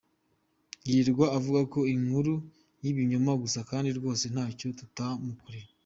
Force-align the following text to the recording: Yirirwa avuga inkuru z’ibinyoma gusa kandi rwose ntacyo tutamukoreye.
Yirirwa 0.89 1.25
avuga 1.37 1.59
inkuru 1.93 2.33
z’ibinyoma 2.83 3.31
gusa 3.43 3.59
kandi 3.69 3.89
rwose 3.97 4.25
ntacyo 4.33 4.67
tutamukoreye. 4.79 5.67